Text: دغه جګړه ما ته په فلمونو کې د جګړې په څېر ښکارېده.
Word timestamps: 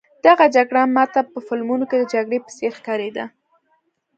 دغه 0.25 0.45
جګړه 0.55 0.81
ما 0.95 1.03
ته 1.13 1.19
په 1.31 1.39
فلمونو 1.47 1.85
کې 1.89 1.95
د 1.99 2.03
جګړې 2.13 2.37
په 2.45 2.51
څېر 2.57 2.71
ښکارېده. 2.79 3.25